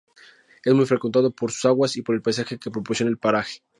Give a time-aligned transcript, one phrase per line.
[0.65, 3.61] Es muy frecuentado por sus aguas, y por el paisaje que proporciona el paraje.